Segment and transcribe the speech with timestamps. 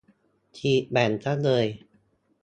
[0.57, 1.65] ฉีกแบ่งซะเลย